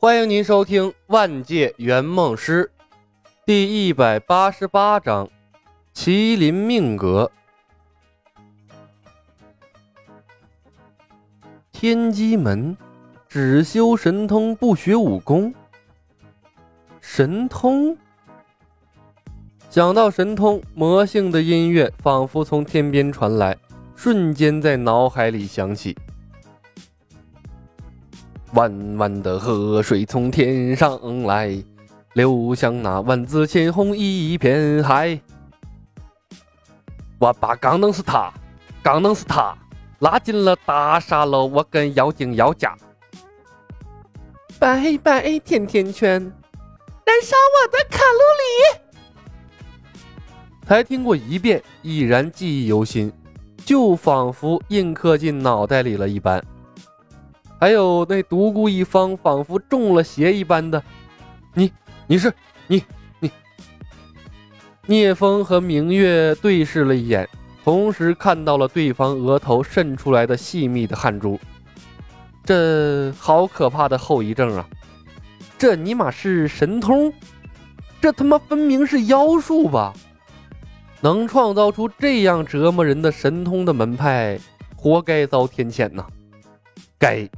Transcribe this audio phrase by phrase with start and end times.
[0.00, 2.70] 欢迎您收听《万界圆梦师》
[3.44, 5.26] 第一百八十八章
[5.92, 7.28] 《麒麟命格》。
[11.72, 12.76] 天机门
[13.28, 15.52] 只修神通，不学武功。
[17.00, 17.96] 神通？
[19.68, 23.58] 想到神通，魔性的音乐仿佛从天边传来，
[23.96, 25.96] 瞬间在脑海里响起。
[28.54, 31.62] 弯弯的河水从天上来，
[32.14, 35.20] 流向那万紫千红一片海。
[37.18, 38.32] 我把刚能是他，
[38.82, 39.56] 刚能是他，
[39.98, 42.74] 拉进了大沙漏，我跟妖精要家。
[44.58, 46.20] 拜拜甜甜圈，
[47.04, 48.80] 燃烧我的卡路里。
[50.66, 53.12] 才听过一遍，依然记忆犹新，
[53.64, 56.42] 就仿佛印刻进脑袋里了一般。
[57.60, 60.82] 还有那独孤一方，仿佛中了邪一般的，
[61.54, 61.72] 你
[62.06, 62.32] 你是
[62.68, 62.84] 你
[63.18, 63.30] 你。
[64.86, 67.28] 聂风和明月对视了一眼，
[67.64, 71.38] 同时看到了对方额头渗出来的细密的汗珠，
[72.44, 74.66] 这好可怕的后遗症啊！
[75.58, 77.12] 这尼玛是神通？
[78.00, 79.92] 这他妈分明是妖术吧？
[81.00, 84.38] 能创造出这样折磨人的神通的门派，
[84.76, 86.06] 活该遭天谴呐！
[86.98, 87.28] 该。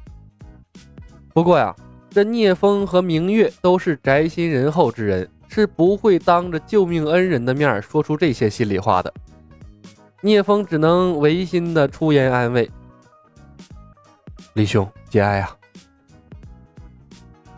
[1.40, 1.74] 不过呀，
[2.10, 9.10] 这聂风和明月都是宅心仁厚之人，是不会当着救命恩人的面说出这些心里话的。
[10.20, 12.70] 聂风只能违心的出言安慰
[14.52, 15.56] ：“李兄节哀啊。”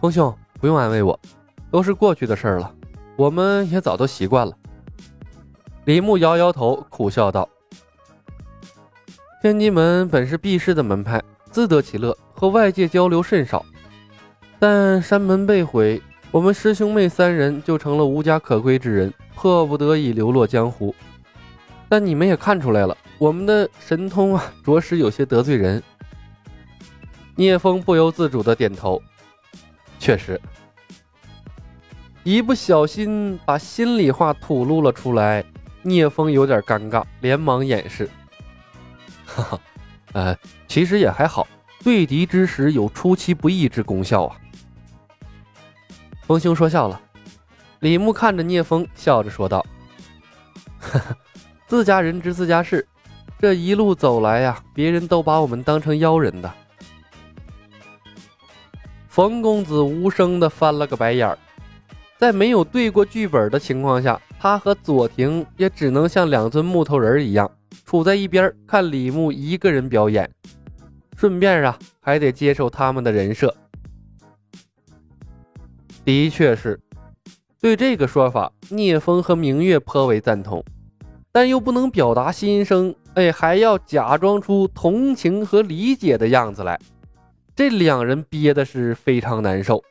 [0.01, 1.19] 风兄不用安慰我，
[1.69, 2.73] 都是过去的事了，
[3.17, 4.57] 我们也早都习惯了。
[5.87, 7.49] 李牧摇摇头，苦笑道
[9.43, 13.65] ：“天机门本是避世的门派，自得其乐。”和外界交流甚少，
[14.63, 20.95] 但山门被毁，我们师兄妹三人就成了无家可归之人，迫不得已流落江湖。
[21.89, 25.83] 但你们也看出来了，我们的神通啊，着实有些得罪人。
[27.35, 29.03] 聂风不由自主的点头，
[29.99, 30.41] 确实，
[32.23, 35.45] 一不小心把心里话吐露了出来，
[35.83, 38.09] 聂风有点尴尬，连忙掩饰。
[39.27, 39.61] 哈哈，
[40.13, 40.37] 呃，
[40.69, 41.49] 其实也还好。
[41.83, 44.37] 对敌之时有出其不意之功效啊！
[46.23, 47.01] 冯兄说笑了。
[47.81, 49.65] 李牧看着聂风，笑着说道
[50.79, 51.17] ：“呵呵，
[51.67, 52.87] 自家人知自家事，
[53.39, 56.53] 这一路走来呀，别人都把我们当成妖人的。”
[59.09, 61.37] 冯公子无声的翻了个白眼儿，
[62.17, 67.51] 在没有对过剧本的情况下，他和左庭也只能像两尊木头人一样，
[67.85, 70.31] 处在一边看李牧一个人表演。
[71.17, 73.55] 顺便啊，还得接受他们的人设。
[76.05, 76.81] 的确是，
[77.61, 80.65] 对这个说法，聂风和明月颇为赞同，
[81.31, 86.79] 但又不能表达心声，哎，还要假装出同情和理解的样子来，
[87.55, 89.83] 这两人憋的是非常难受。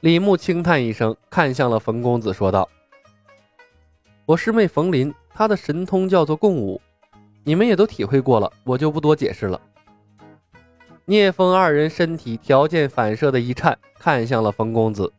[0.00, 2.68] 李牧轻叹一声，看向了冯公子，说道
[4.26, 6.80] ：“我师妹冯林，她的神通叫做共舞。”
[7.42, 9.60] 你们也都体会过了，我就不多解释了。
[11.08, 15.12] 聂风二人身体条件反射的一颤，看向了冯公子，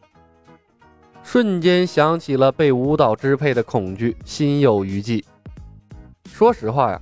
[1.23, 5.23] 瞬间想起了被舞蹈支配的恐惧，心有余悸。
[6.29, 7.01] 说实话呀，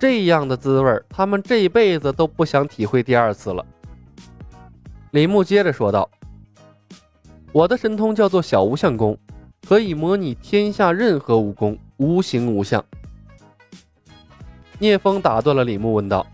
[0.00, 3.64] 这样的滋味，他们这辈子都不想体会第二次了。
[5.12, 6.10] 李牧接着说道
[7.54, 9.16] ：“我的神通叫做小无相功，
[9.68, 12.84] 可以模拟天下任何武功，无形无相。”
[14.80, 16.26] 聂风打断了李牧，问道：“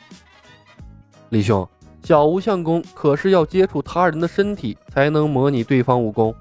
[1.28, 1.69] 李兄，
[2.03, 6.34] 小无相功可是要接触他人的身体才能模拟对方武功？”“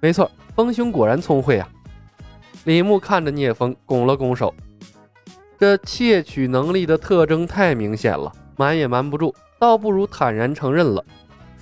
[0.00, 1.68] 没错，风兄果然聪慧啊！”
[2.64, 4.52] 李牧看着聂风，拱了拱手。
[5.58, 11.04] 这窃取能力的特征太明显了，瞒也瞒不住，倒不如坦然承认了，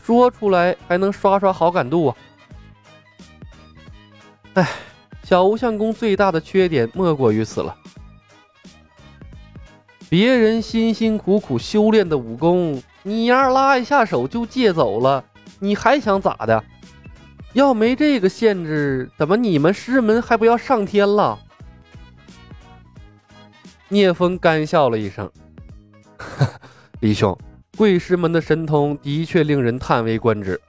[0.02, 2.16] 说出来还能刷刷好感度啊！
[4.54, 4.68] 哎，
[5.22, 7.76] 小无相功最大的缺点莫过于此了。
[10.10, 15.24] 别人辛辛苦苦修炼的武功，你丫拉一下手就借走了，
[15.60, 16.64] 你还想咋的？
[17.52, 21.38] 要没这个限制，怎么你们师门还不要上天了？
[23.88, 25.30] 聂风干笑了一声
[26.98, 27.38] ：“李兄，
[27.76, 30.60] 贵师门的神通的确令人叹为观止。”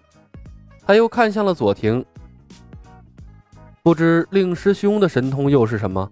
[0.85, 2.05] 他又看向了左庭，
[3.81, 6.11] 不知令师兄的神通又是什么？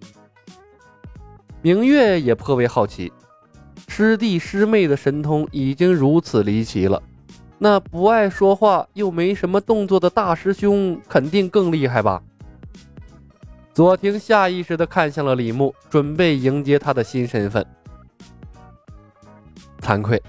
[1.61, 3.11] 明月也颇为好奇。
[3.87, 7.01] 师弟师妹的神通已经如此离奇了，
[7.57, 12.21] 那不爱说话又没什么动作的大师兄肯定更厉害吧？
[13.73, 17.65] 左庭下意识地看向了李牧，准备迎接他的新身份。
[19.81, 20.21] 惭愧，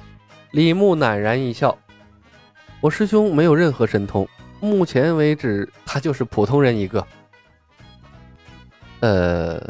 [0.52, 1.76] 李牧赧然一笑
[2.80, 4.26] ：“我师兄没有任何神通，
[4.60, 7.04] 目前为止他就是普通人一个。”
[9.00, 9.60] 呃，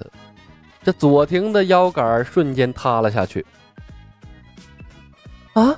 [0.83, 3.45] 这左庭的腰杆瞬间塌了下去。
[5.53, 5.77] 啊！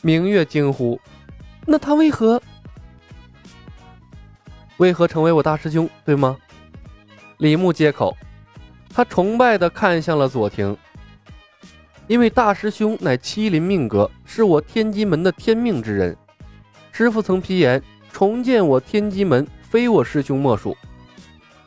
[0.00, 1.00] 明月惊呼
[1.66, 2.42] ：“那他为何？
[4.78, 5.88] 为何成为我大师兄？
[6.04, 6.36] 对吗？”
[7.38, 8.16] 李牧接口，
[8.92, 10.76] 他崇拜的看向了左庭，
[12.06, 16.16] 因为大师兄乃麒麟命格，是我天机门的天命之人。
[16.90, 17.82] 师傅曾批言，
[18.12, 20.76] 重建我天机门，非我师兄莫属。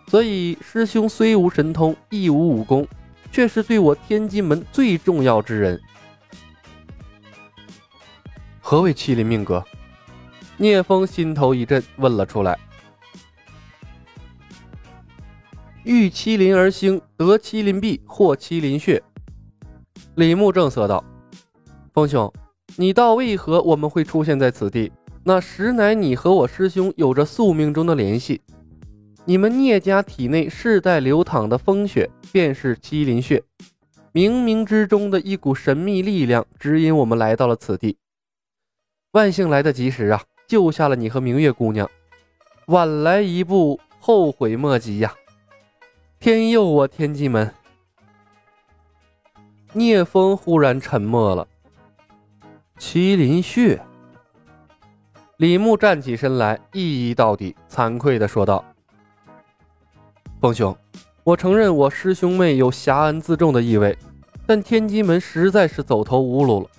[0.07, 2.87] 所以，师兄虽无神通，亦无武功，
[3.31, 5.81] 却是对我天机门最重要之人。
[8.59, 9.63] 何为麒麟命格？
[10.57, 12.57] 聂风心头一震，问了出来。
[15.83, 19.03] 遇麒麟而兴，得麒麟臂获麒麟血。
[20.15, 21.03] 李牧正色道
[21.93, 22.31] ：“风兄，
[22.75, 24.91] 你道为何我们会出现在此地？
[25.23, 28.41] 那实乃你和我师兄有着宿命中的联系。
[29.27, 33.43] 你们聂家体内世代流淌的风血，便是麒麟血。
[34.13, 37.97] 冥冥之中的一股神秘力量，指引我们来到了此地。”
[39.13, 41.89] 万幸来得及时啊，救下了你和明月姑娘。
[42.67, 45.11] 晚来一步，后悔莫及呀！
[46.19, 47.51] 天佑我天机门！
[49.73, 51.47] 聂风忽然沉默了。
[52.77, 53.81] 麒麟血。
[55.37, 58.63] 李牧站起身来，一一到底，惭愧的说道
[60.39, 60.75] ：“风兄，
[61.23, 63.97] 我承认我师兄妹有侠恩自重的意味，
[64.45, 66.69] 但天机门实在是走投无路了。”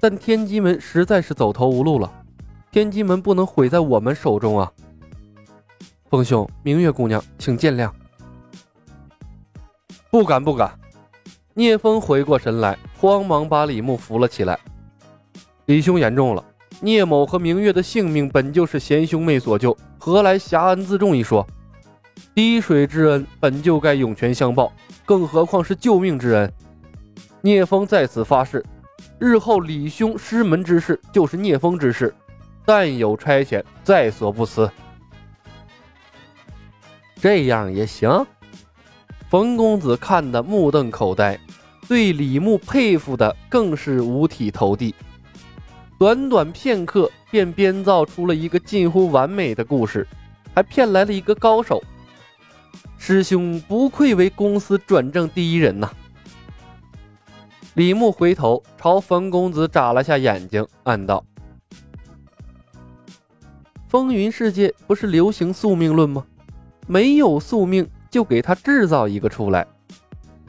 [0.00, 2.12] 但天机门实在是走投无路了，
[2.70, 4.70] 天机门不能毁在我们手中啊！
[6.10, 7.90] 风兄，明月姑娘，请见谅。
[10.10, 10.78] 不敢不敢。
[11.54, 14.58] 聂风回过神来，慌忙把李牧扶了起来。
[15.64, 16.44] 李兄言重了，
[16.80, 21.46] 聂某和明月的性命本就是贤兄妹所救，何来侠恩自重一说？
[22.34, 24.72] 滴水之恩本就该涌泉相报，
[25.04, 26.52] 更何况是救命之恩？
[27.40, 28.64] 聂风在此发誓。
[29.18, 32.12] 日后李兄师门之事就是聂风之事，
[32.64, 34.68] 但有差遣，在所不辞。
[37.20, 38.26] 这样也行。
[39.30, 41.38] 冯公子看得目瞪口呆，
[41.88, 44.94] 对李牧佩服的更是五体投地。
[45.98, 50.06] 短短片刻，便编造出了一个近乎完美的故事，
[50.54, 51.82] 还骗来了一个高手。
[52.98, 55.90] 师兄不愧为公司转正第一人呐！
[57.74, 61.24] 李牧回头朝冯公子眨了下眼睛，暗道
[63.88, 66.24] ：“风云世界不是流行宿命论吗？
[66.86, 69.66] 没有宿命，就给他制造一个出来。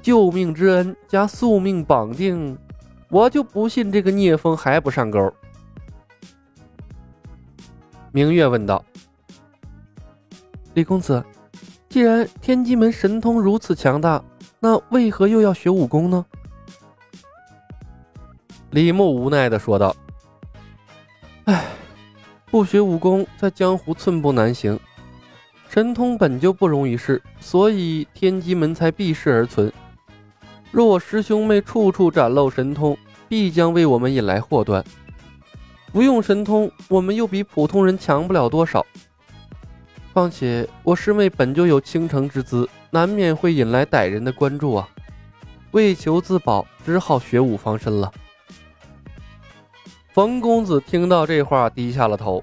[0.02, 2.58] 救命之恩加宿命绑定，
[3.10, 5.34] 我就不信这个聂风还不上钩。”
[8.14, 8.86] 明月问道
[10.76, 11.22] ：“李公子，
[11.96, 14.22] 既然天机门神通如此强大，
[14.60, 16.26] 那为何又要学武功呢？”
[18.72, 19.96] 李牧无奈的说道
[21.48, 21.68] ：“哎，
[22.52, 24.78] 不学武功，在江湖寸步难行。
[25.70, 29.72] 神通本就不容于世，所以天机门才避世而存。
[30.72, 32.98] 若我师兄妹处处展露神通，
[33.30, 34.84] 必将为我们引来祸端。
[35.94, 38.86] 不用神通，我们又比普通人强不了多少。
[40.16, 44.88] 况且我师妹本就有倾城之姿，难免会引来歹人的关注啊。
[45.72, 48.10] 为求自保，只好学武防身了。”
[50.16, 52.42] 冯公子听到这话，低下了头。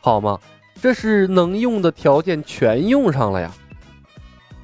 [0.00, 0.40] 好吗？
[0.80, 3.52] 这是能用的条件全用上了呀。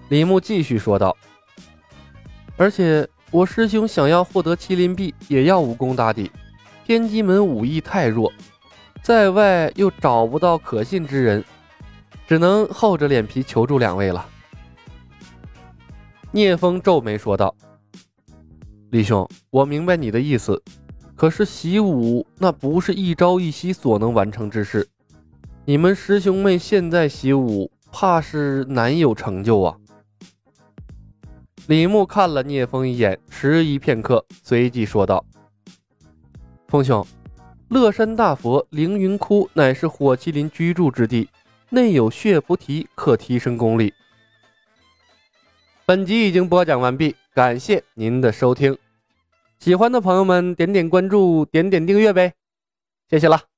[0.08, 1.14] 李牧继续说道
[2.56, 6.32] ：“而且我师兄想要获得麒麟臂，也要武功打底。
[6.86, 8.32] 天机门武艺太弱，
[9.02, 11.44] 在外又找不到可信之人，
[12.32, 14.26] 只能厚着脸皮求助两位了。”
[16.32, 17.54] 聂风皱眉说道
[18.88, 20.62] ：“李兄，我明白你的意思。”
[21.14, 24.88] 可是习武那不是一朝一夕所能完成之事，
[25.66, 29.76] 你们师兄妹现在习武，怕是难有成就啊。
[31.66, 35.22] 李牧看了聂风一眼，迟疑片刻，随即说道
[36.66, 37.06] ：“风兄，
[37.68, 41.28] 乐山大佛凌云窟乃是火麒麟居住之地，
[41.72, 43.92] 内有血菩提，可提升功力。”
[45.86, 48.76] 本集已经播讲完毕，感谢您的收听。
[49.58, 52.34] 喜欢的朋友们点点关注，点点订阅呗，
[53.08, 53.51] 谢谢了。